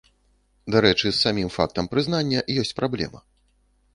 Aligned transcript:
Дарэчы, 0.75 1.05
з 1.11 1.17
самім 1.25 1.51
фактам 1.59 1.89
прызнання 1.93 2.39
ёсць 2.61 2.75
праблема. 2.83 3.19